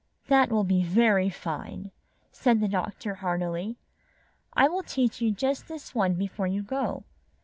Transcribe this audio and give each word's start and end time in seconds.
"That 0.29 0.49
will 0.49 0.63
be 0.63 0.83
very 0.83 1.29
fine," 1.29 1.91
said 2.31 2.59
the 2.59 2.67
doctor, 2.67 3.13
heartily. 3.21 3.77
"I 4.55 4.67
will 4.67 4.81
teach 4.81 5.21
you 5.21 5.29
just 5.31 5.67
this 5.67 5.93
one 5.93 6.15
be 6.15 6.25
fore 6.25 6.47
you 6.47 6.63
go. 6.63 7.03